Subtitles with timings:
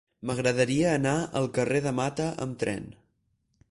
[0.29, 2.93] M'agradaria anar al carrer de Mata amb tren.